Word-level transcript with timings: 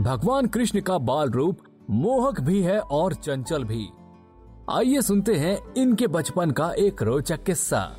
भगवान 0.00 0.46
कृष्ण 0.46 0.80
का 0.80 0.98
बाल 0.98 1.30
रूप 1.30 1.58
मोहक 1.90 2.40
भी 2.40 2.62
है 2.62 2.80
और 2.80 3.14
चंचल 3.14 3.64
भी। 3.64 3.88
आइए 4.70 5.02
सुनते 5.02 5.34
हैं 5.34 5.74
इनके 5.74 6.06
बचपन 6.06 6.50
का 6.50 6.72
एक 6.78 7.02
रोचक 7.02 7.44
किस्सा। 7.44 7.96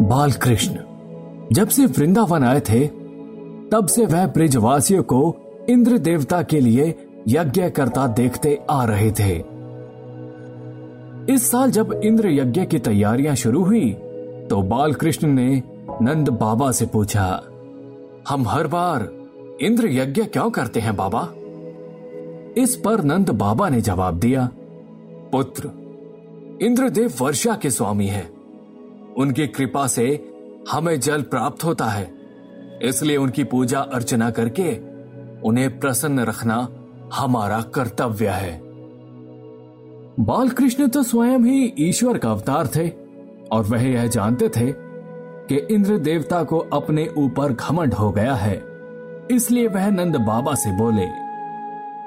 बाल 0.00 0.32
कृष्ण 0.32 0.78
जब 1.52 1.68
से 1.68 1.86
वृंदावन 1.86 2.44
आए 2.44 2.60
थे, 2.60 2.86
तब 3.68 3.86
से 3.86 4.04
वह 4.06 4.26
ब्रिजवासियों 4.26 5.02
को 5.02 5.34
इंद्र 5.68 5.98
देवता 5.98 6.42
के 6.42 6.60
लिए 6.60 6.94
यज्ञ 7.28 7.68
करता 7.70 8.06
देखते 8.06 8.58
आ 8.70 8.84
रहे 8.84 9.10
थे। 9.10 9.36
इस 11.34 11.50
साल 11.50 11.70
जब 11.70 12.00
इंद्र 12.04 12.28
यज्ञ 12.28 12.64
की 12.64 12.78
तैयारियाँ 12.78 13.34
शुरू 13.34 13.64
हुई 13.64 13.90
तो 14.50 14.62
बालकृष्ण 14.62 15.28
ने 15.28 15.62
नंद 16.02 16.28
बाबा 16.28 16.70
से 16.72 16.86
पूछा, 16.86 17.26
हम 18.28 18.48
हर 18.48 18.66
बार 18.66 19.08
इंद्र 19.62 19.88
यज्ञ 19.88 20.24
क्यों 20.24 20.50
करते 20.50 20.80
हैं 20.80 20.96
बाबा? 20.96 21.28
इस 22.62 22.76
पर 22.76 23.02
नंद 23.04 23.30
बाबा 23.30 23.68
ने 23.68 23.80
जवाब 23.80 24.18
दिया, 24.18 24.48
पुत्र, 25.32 25.70
इंद्रदेव 26.62 27.12
वर्षा 27.20 27.54
के 27.54 27.70
स्वामी 27.70 28.06
हैं। 28.06 28.37
उनकी 29.18 29.46
कृपा 29.46 29.86
से 29.86 30.32
हमें 30.70 31.00
जल 31.00 31.22
प्राप्त 31.22 31.64
होता 31.64 31.84
है। 31.84 32.12
इसलिए 32.82 33.16
उनकी 33.16 33.44
पूजा 33.44 33.80
अर्चना 33.80 34.30
करके 34.30 34.76
उन्हें 35.40 35.80
प्रसन्न 35.80 36.20
रखना 36.20 36.68
हमारा 37.14 37.60
कर्तव्य 37.60 38.28
है। 38.28 38.60
बालकृष्ण 40.20 40.88
तो 40.88 41.02
स्वयं 41.02 41.38
ही 41.38 41.74
ईश्वर 41.78 42.18
का 42.18 42.30
अवतार 42.30 42.66
थे 42.66 42.88
और 43.52 43.64
वह 43.64 43.82
यह 43.82 44.06
जानते 44.06 44.48
थे 44.48 44.72
कि 45.48 45.74
इंद्र 45.74 45.98
देवता 45.98 46.42
को 46.44 46.58
अपने 46.58 47.08
ऊपर 47.18 47.52
घमंड 47.52 47.94
हो 47.94 48.10
गया 48.12 48.34
है। 48.34 48.62
इसलिए 49.30 49.68
वह 49.68 49.90
नंद 49.90 50.16
बाबा 50.16 50.54
से 50.54 50.72
बोले, 50.72 51.06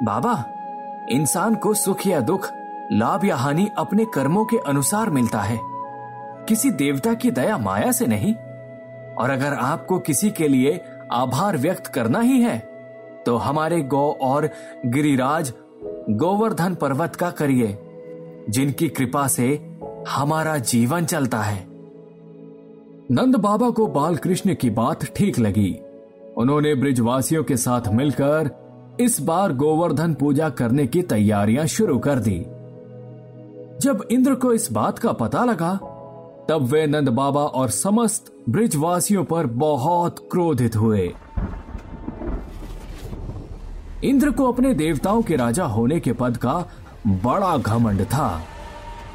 बाबा, 0.05 0.45
इंसान 1.09 1.55
को 1.55 1.73
सुख 1.73 2.08
या 2.08 2.19
दुख, 2.19 2.49
लाभ 2.91 3.25
या 3.25 3.36
हानि 3.36 3.69
अपने 3.77 4.05
कर्मों 4.05 4.45
के 4.45 4.58
अनुसार 4.58 5.09
मिलता 5.09 5.39
है। 5.39 5.70
किसी 6.52 6.69
देवता 6.71 7.13
की 7.13 7.30
दया 7.31 7.57
माया 7.57 7.91
से 7.91 8.05
नहीं। 8.07 8.33
और 9.16 9.30
अगर 9.30 9.53
आपको 9.53 9.99
किसी 9.99 10.30
के 10.30 10.47
लिए 10.47 10.80
आभार 11.11 11.58
व्यक्त 11.58 11.88
करना 11.88 12.19
ही 12.19 12.41
है 12.41 12.58
तो 13.25 13.35
हमारे 13.35 13.81
गौ 13.81 14.11
और 14.21 14.49
गिरिराज 14.85 15.53
गोवर्धन 16.09 16.75
पर्वत 16.75 17.16
का 17.16 17.30
करिए, 17.31 17.77
जिनकी 18.49 18.89
कृपा 18.89 19.27
से 19.27 19.47
हमारा 20.09 20.58
जीवन 20.58 21.05
चलता 21.05 21.39
है। 21.39 21.66
नंद 23.11 23.36
बाबा 23.36 23.69
को 23.69 23.88
बालकृष्ण 23.88 24.55
की 24.55 24.69
बात 24.69 25.05
ठीक 25.05 25.39
लगी। 25.39 25.73
उन्होंने 26.38 26.73
ब्रिजवासियों 26.75 27.43
के 27.43 27.58
साथ 27.58 27.88
मिलकर 27.93 28.49
इस 28.99 29.19
बार 29.21 29.53
गोवर्धन 29.53 30.13
पूजा 30.13 30.49
करने 30.49 30.88
की 30.88 31.02
तैयारियाँ 31.02 31.65
शुरू 31.67 31.97
कर 31.99 32.19
दी। 32.19 32.39
जब 33.81 34.08
इंद्र 34.11 34.36
को 34.36 34.53
इस 34.53 34.71
बात 34.71 34.99
का 34.99 35.11
पता 35.13 35.45
लगा 35.45 35.91
तब 36.50 36.61
वे 36.61 36.86
नंद 36.88 37.09
बाबा 37.09 37.42
और 37.42 37.70
समस्त 37.70 38.34
ब्रिजवासियों 38.50 39.23
पर 39.23 39.45
बहुत 39.45 40.20
क्रोधित 40.31 40.75
हुए। 40.75 41.14
इंद्र 44.04 44.32
को 44.32 44.52
अपने 44.52 44.73
देवताओं 44.73 45.21
के 45.21 45.36
राजा 45.36 45.65
होने 45.65 45.99
के 45.99 46.14
पद 46.14 46.38
का 46.38 46.54
बड़ा 47.08 47.58
घमंड 47.58 48.04
था 48.05 48.42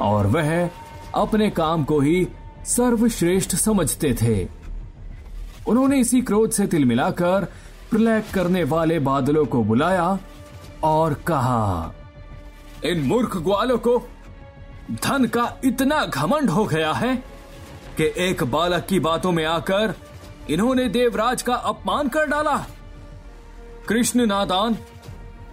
और 0.00 0.26
वह 0.26 0.70
अपने 1.14 1.50
काम 1.50 1.84
को 1.84 2.00
ही 2.00 2.26
सर्वश्रेष्ठ 2.66 3.54
समझते 3.54 4.14
थे। 4.22 4.48
उन्होंने 5.68 6.00
इसी 6.00 6.20
क्रोध 6.20 6.50
से 6.50 6.66
तिल 6.66 6.84
मिलाकर 6.84 7.46
प्रलय 7.90 8.22
करने 8.34 8.64
वाले 8.64 8.98
बादलों 8.98 9.44
को 9.46 9.62
बुलाया 9.64 10.18
और 10.84 11.14
कहा, 11.26 11.92
इन 12.84 13.02
मूर्ख 13.02 13.36
ग्वालों 13.36 13.78
को 13.78 13.98
धन 14.90 15.24
का 15.24 15.56
इतना 15.64 16.04
घमंड 16.04 16.50
हो 16.50 16.64
गया 16.64 16.92
है 16.92 17.16
कि 17.96 18.12
एक 18.16 18.44
बालक 18.44 18.86
की 18.86 19.00
बातों 19.00 19.32
में 19.32 19.44
आकर 19.44 19.94
इन्होंने 20.50 20.88
देवराज 20.88 21.42
का 21.42 21.54
अपमान 21.54 22.08
कर 22.08 22.26
डाला। 22.26 22.66
कृष्ण 23.88 24.26
नादान, 24.26 24.76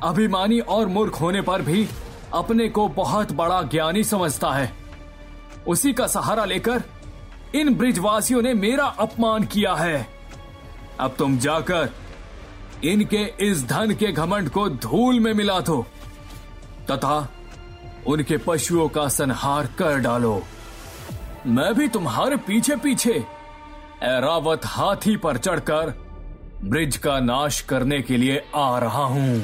अभिमानी 0.04 0.60
और 0.60 0.88
मूर्ख 0.88 1.22
होने 1.22 1.42
पर 1.42 1.62
भी 1.62 1.88
अपने 2.34 2.70
को 2.70 2.88
बहुत 2.88 3.32
बड़ा 3.32 3.62
ज्ञानी 3.62 4.04
समझता 4.04 4.52
है। 4.52 4.74
उसी 5.68 5.94
का 5.94 6.08
सहारा 6.08 6.46
लेकर 6.46 6.84
इन 7.56 7.76
ब्रिजवासियों 7.76 8.42
ने 8.42 8.54
मेरा 8.54 8.86
अपमान 8.86 9.44
किया 9.44 9.74
है। 9.74 10.08
अब 11.00 11.16
तुम 11.18 11.38
जाकर 11.38 11.90
इनके 12.84 13.34
इस 13.40 13.68
धन 13.68 13.94
के 13.94 14.12
घमंड 14.12 14.50
को 14.50 14.70
धूल 14.70 15.20
में 15.20 15.34
मिला 15.34 15.60
दो। 15.60 15.86
तथा 16.92 17.30
उनके 18.08 18.38
पशुओं 18.38 18.88
का 18.90 19.08
संहार 19.08 19.68
कर 19.78 20.00
डालो। 20.00 20.42
मैं 21.46 21.74
भी 21.74 21.88
तुम्हारे 21.88 22.38
पीछे 22.38 22.76
पीछे 22.76 23.14
एरावत 24.04 24.66
हाथी 24.66 25.16
पर 25.18 25.38
चढ़कर 25.38 25.94
ब्रिज 26.64 26.98
का 26.98 27.20
नाश 27.20 27.60
करने 27.62 28.02
के 28.02 28.18
लिए 28.18 28.44
आ 28.56 28.78
रहा 28.80 29.04
हूँ। 29.04 29.44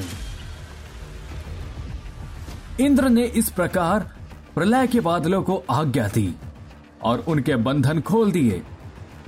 इंद्र 2.80 3.08
ने 3.08 3.24
इस 3.24 3.50
प्रकार 3.50 4.10
प्रलय 4.54 4.86
के 4.86 5.00
बादलों 5.00 5.42
को 5.42 5.62
आज्ञा 5.70 6.08
दी 6.08 6.34
और 7.02 7.24
उनके 7.28 7.56
बंधन 7.56 8.00
खोल 8.00 8.32
दिए। 8.32 8.62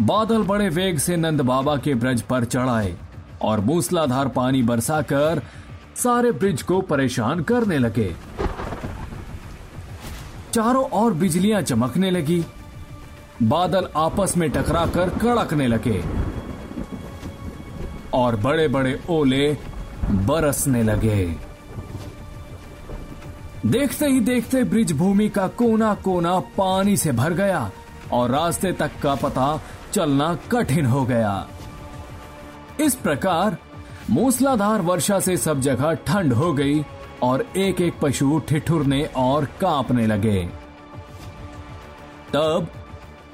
बादल 0.00 0.42
बड़े 0.42 0.68
वेग 0.68 0.98
से 0.98 1.16
नंद 1.16 1.40
बाबा 1.40 1.76
के 1.76 1.94
ब्रज 1.94 2.22
पर 2.22 2.44
चढ़ाए 2.44 2.96
और 3.42 3.60
मूसलाधार 3.60 4.28
पानी 4.28 4.62
बरसाकर 4.62 5.42
सारे 5.96 6.32
ब्रिज 6.32 6.62
को 6.62 6.80
परेशान 6.80 7.42
करने 7.42 7.78
लगे। 7.78 8.14
चारों 10.52 10.84
ओर 10.90 11.14
बिजलियाँ 11.14 11.62
चमकने 11.62 12.10
लगी। 12.10 12.44
बादल 13.42 13.88
आपस 13.96 14.36
में 14.36 14.50
टकराकर 14.50 15.08
कड़कने 15.08 15.66
लगे। 15.66 16.04
और 18.14 18.36
बड़े 18.36 18.68
बड़े 18.68 19.00
ओले 19.10 19.56
बरसने 20.10 20.82
लगे। 20.82 21.24
देखते 23.66 24.06
ही 24.06 24.20
देखते 24.20 24.64
ब्रिज 24.64 24.92
भूमि 24.92 25.28
का 25.28 25.46
कोना 25.48 25.94
कोना 25.94 26.40
पानी 26.40 26.96
से 26.96 27.12
भर 27.12 27.32
गया 27.32 27.70
और 28.12 28.30
रास्ते 28.30 28.72
तक 28.72 28.90
का 29.02 29.14
पता 29.14 29.60
चलना 29.92 30.34
कठिन 30.34 30.86
हो 30.86 31.04
गया। 31.04 31.48
इस 32.80 32.94
प्रकार 32.94 33.56
मूसलाधार 34.10 34.80
वर्षा 34.80 35.20
से 35.20 35.36
सब 35.36 35.60
जगह 35.60 35.92
ठंड 35.94 36.32
हो 36.32 36.52
गई 36.52 36.84
और 37.22 37.46
एक 37.56 37.80
एक 37.80 37.98
पशु 38.02 38.40
ठिठुरने 38.48 39.04
और 39.16 39.44
कांपने 39.60 40.06
लगे। 40.06 40.42
तब 42.32 42.68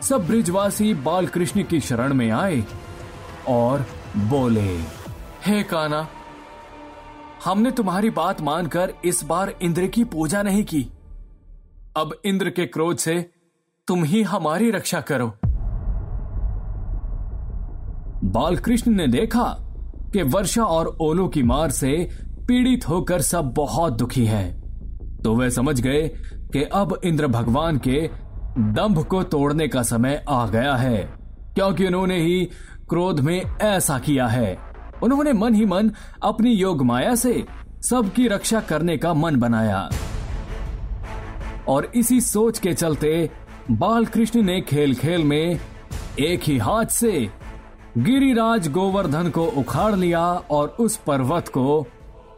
सब 0.02 0.26
ब्रिजवासी 0.26 0.94
बालकृष्ण 0.94 1.62
की 1.62 1.80
शरण 1.80 2.14
में 2.14 2.30
आए 2.30 2.64
और 3.48 3.86
बोले, 4.16 4.76
हे 5.46 5.62
काना 5.62 6.06
हमने 7.44 7.70
तुम्हारी 7.70 8.10
बात 8.10 8.40
मानकर 8.40 8.92
इस 9.04 9.24
बार 9.24 9.54
इंद्र 9.62 9.86
की 9.86 10.04
पूजा 10.04 10.42
नहीं 10.42 10.64
की। 10.64 10.82
अब 11.96 12.14
इंद्र 12.24 12.50
के 12.50 12.66
क्रोध 12.66 12.96
से 12.96 13.30
तुम 13.88 14.04
ही 14.04 14.22
हमारी 14.22 14.70
रक्षा 14.70 15.00
करो। 15.00 15.28
बालकृष्ण 18.24 18.90
ने 18.90 19.06
देखा 19.06 19.44
कि 20.12 20.22
वर्षा 20.22 20.64
और 20.64 20.96
ओलों 21.00 21.28
की 21.28 21.42
मार 21.42 21.70
से 21.70 21.90
पीड़ित 22.48 22.88
होकर 22.88 23.20
सब 23.20 23.52
बहुत 23.52 23.92
दुखी 23.92 24.24
हैं। 24.26 25.20
तो 25.22 25.34
वे 25.36 25.50
समझ 25.50 25.80
गए 25.80 26.08
कि 26.52 26.62
अब 26.72 26.98
इंद्र 27.04 27.26
भगवान 27.26 27.78
के 27.78 28.00
दंभ 28.58 29.02
को 29.04 29.22
तोड़ने 29.22 29.66
का 29.68 29.82
समय 29.82 30.24
आ 30.28 30.46
गया 30.46 30.74
है, 30.74 30.98
क्योंकि 31.54 31.86
उन्होंने 31.86 32.18
ही 32.20 32.44
क्रोध 32.88 33.20
में 33.20 33.40
ऐसा 33.42 33.98
किया 33.98 34.26
है 34.26 34.56
उन्होंने 35.02 35.32
मन 35.32 35.54
ही 35.54 35.64
मन 35.64 35.90
अपनी 36.22 36.52
योग 36.52 36.82
माया 36.82 37.14
से 37.14 37.44
सबकी 37.90 38.28
रक्षा 38.28 38.60
करने 38.60 38.96
का 38.96 39.12
मन 39.14 39.36
बनाया 39.36 39.88
और 41.68 41.90
इसी 41.94 42.20
सोच 42.20 42.58
के 42.58 42.72
चलते 42.74 43.30
बालकृष्ण 43.70 44.42
ने 44.42 44.60
खेल 44.60 44.94
खेल 44.94 45.24
में 45.24 45.60
एक 46.18 46.42
ही 46.42 46.58
हाथ 46.58 46.86
से 46.92 47.28
गिरिराज 47.98 48.68
गोवर्धन 48.72 49.30
को 49.30 49.46
उखाड़ 49.56 49.94
लिया 49.94 50.24
और 50.50 50.76
उस 50.80 50.96
पर्वत 50.96 51.48
को 51.48 51.86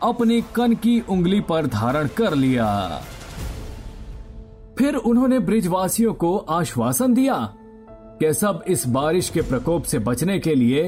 अपनी 0.02 0.40
कन 0.54 0.74
की 0.74 1.00
उंगली 1.10 1.40
पर 1.40 1.66
धारण 1.66 2.08
कर 2.16 2.34
लिया 2.34 2.66
फिर 4.78 4.94
उन्होंने 4.96 5.38
ब्रिजवासियों 5.38 6.12
को 6.14 6.36
आश्वासन 6.36 7.14
दिया 7.14 7.36
कि 8.22 8.32
सब 8.34 8.64
इस 8.68 8.86
बारिश 8.86 9.28
के 9.30 9.42
प्रकोप 9.42 9.82
से 9.82 9.98
बचने 9.98 10.38
के 10.38 10.54
लिए 10.54 10.82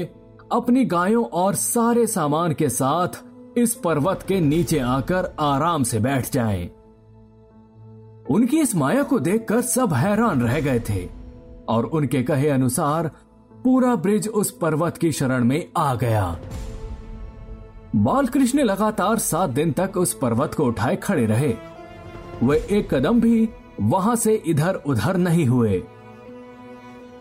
अपनी 0.51 0.85
गायों 0.85 1.25
और 1.25 1.55
सारे 1.55 2.07
सामान 2.07 2.53
के 2.53 2.69
साथ 2.69 3.23
इस 3.57 3.73
पर्वत 3.75 4.23
के 4.27 4.39
नीचे 4.39 4.79
आकर 4.79 5.35
आराम 5.39 5.83
से 5.83 5.99
बैठ 5.99 6.31
जाएँ। 6.31 6.65
उनकी 8.31 8.59
इस 8.59 8.75
माया 8.75 9.03
को 9.03 9.19
देखकर 9.19 9.61
सब 9.61 9.93
हैरान 9.93 10.41
रह 10.41 10.59
गए 10.61 10.79
थे 10.89 11.07
और 11.69 11.85
उनके 11.85 12.23
कहे 12.23 12.49
अनुसार 12.49 13.11
पूरा 13.63 13.95
ब्रिज 13.95 14.27
उस 14.27 14.51
पर्वत 14.51 14.97
की 14.97 15.11
शरण 15.11 15.43
में 15.43 15.65
आ 15.77 15.93
गया 15.95 16.39
बालकृष्ण 17.95 18.59
लगातार 18.59 19.17
सात 19.17 19.49
दिन 19.49 19.71
तक 19.71 19.97
उस 19.97 20.13
पर्वत 20.13 20.53
को 20.53 20.65
उठाए 20.65 20.95
खड़े 20.95 21.25
रहे। 21.25 21.53
वे 22.43 22.57
एक 22.71 22.93
कदम 22.93 23.19
भी 23.21 23.49
वहाँ 23.81 24.15
से 24.15 24.33
इधर 24.47 24.75
उधर 24.75 25.17
नहीं 25.17 25.45
हुए। 25.45 25.83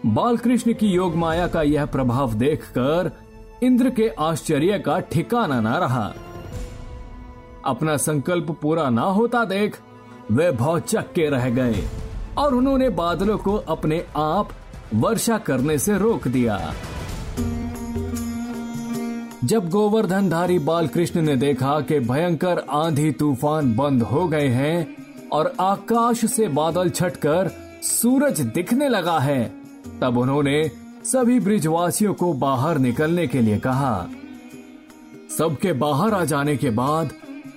बालकृष्ण 0.07 0.73
की 0.73 0.87
योग 0.87 1.17
माया 1.17 1.47
का 1.47 1.63
यह 1.63 1.87
प्रभाव 1.87 2.35
देखकर 2.35 3.11
इंद्र 3.63 3.91
के 3.91 4.09
आश्चर्य 4.09 4.79
का 4.79 4.99
ठिकाना 5.01 5.61
ना 5.61 5.79
रहा। 5.79 6.13
अपना 7.65 7.97
संकल्प 7.97 8.51
पूरा 8.63 8.89
ना 8.91 9.03
होता 9.03 9.45
देख 9.45 9.79
वे 10.31 10.51
बहुत 10.51 10.89
चक्के 10.89 11.29
रह 11.31 11.49
गए 11.51 11.85
और 12.39 12.55
उन्होंने 12.55 12.89
बादलों 12.89 13.39
को 13.39 13.57
अपने 13.57 14.05
आप 14.17 14.49
वर्षा 14.95 15.39
करने 15.39 15.79
से 15.79 15.99
रोक 15.99 16.29
दिया। 16.29 16.73
जब 19.45 19.69
गोवर्धनधारी 19.71 20.59
बालकृष्ण 20.59 21.21
ने 21.23 21.37
देखा 21.37 21.81
कि 21.81 21.99
भयंकर 22.01 22.59
आंधी 22.71 23.11
तूफ़ान 23.13 23.75
बंद 23.77 24.03
हो 24.03 24.27
गए 24.29 24.49
हैं 24.49 24.97
और 25.29 25.53
आकाश 25.61 26.25
से 26.25 26.49
बादल 26.49 26.91
छटकर 26.91 27.51
सूरज 27.83 28.41
दिखने 28.41 28.89
लगा 28.89 29.19
है, 29.19 29.45
तब 30.01 30.19
उन्होंने 30.19 30.71
सभी 31.05 31.39
ब्रिजवासियों 31.41 32.15
को 32.15 32.33
बाहर 32.33 32.79
निकलने 32.79 33.27
के 33.27 33.41
लिए 33.41 33.59
कहा। 33.59 34.07
सबके 35.39 35.73
बाहर 35.73 36.15
आ 36.15 36.25
जाने 36.25 36.57
के 36.57 36.71
बाद 36.71 37.11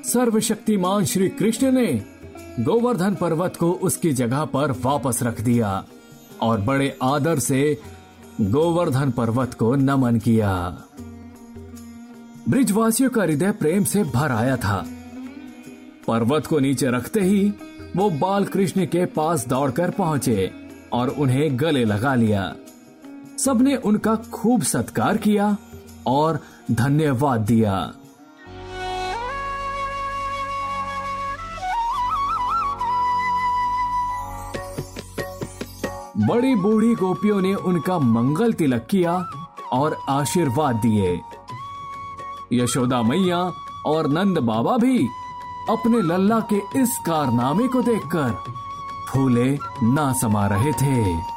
सर्वशक्तिमान 0.05 1.05
श्री 1.05 1.29
कृष्ण 1.29 1.71
ने 1.71 1.87
गोवर्धन 2.59 3.15
पर्वत 3.15 3.55
को 3.55 3.71
उसकी 3.71 4.13
जगह 4.13 4.45
पर 4.45 4.71
वापस 4.81 5.19
रख 5.23 5.41
दिया 5.41 5.83
और 6.41 6.61
बड़े 6.61 6.97
आदर 7.03 7.39
से 7.39 7.77
गोवर्धन 8.41 9.11
पर्वत 9.11 9.53
को 9.53 9.75
नमन 9.75 10.19
किया। 10.19 10.81
ब्रिजवासियों 12.49 13.09
का 13.09 13.21
हृदय 13.21 13.51
प्रेम 13.51 13.83
से 13.83 14.03
भर 14.03 14.31
आया 14.31 14.57
था। 14.57 14.85
पर्वत 16.07 16.47
को 16.47 16.59
नीचे 16.59 16.87
रखते 16.87 17.19
ही 17.19 17.53
वो 17.95 18.09
बाल 18.09 18.45
कृष्ण 18.45 18.85
के 18.85 19.05
पास 19.05 19.47
दौड़कर 19.47 19.89
पहुँचे 19.89 20.51
और 20.93 21.09
उन्हें 21.09 21.59
गले 21.59 21.83
लगा 21.85 22.15
लिया। 22.15 22.55
सबने 23.37 23.75
उनका 23.75 24.15
खूब 24.15 24.63
सत्कार 24.63 25.17
किया 25.17 25.57
और 26.07 26.39
धन्यवाद 26.71 27.41
दिया। 27.41 27.93
बड़ी 36.17 36.55
बूढ़ी 36.55 36.95
गोपियों 36.95 37.41
ने 37.41 37.53
उनका 37.53 37.99
मंगल 37.99 38.53
तिलक 38.53 38.87
किया 38.89 39.13
और 39.71 39.97
आशीर्वाद 40.09 40.75
दिए। 40.75 41.19
यशोदा 42.53 43.01
मैया 43.03 43.53
और 43.85 44.07
नंद 44.07 44.37
बाबा 44.37 44.77
भी 44.77 45.07
अपने 45.69 46.01
लल्ला 46.01 46.39
के 46.39 46.81
इस 46.81 46.97
कारनामे 47.05 47.67
को 47.67 47.81
देखकर 47.81 48.43
फूले 49.09 49.57
ना 49.83 50.13
समा 50.13 50.47
रहे 50.47 50.71
थे। 50.71 51.34